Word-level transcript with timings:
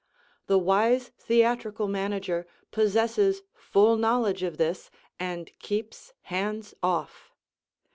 The 0.47 0.57
wise 0.57 1.09
theatrical 1.09 1.87
manager 1.87 2.47
possesses 2.71 3.43
full 3.53 3.97
knowledge 3.97 4.41
of 4.41 4.57
this 4.57 4.89
and 5.19 5.51
keeps 5.59 6.11
hands 6.23 6.73
off. 6.81 7.29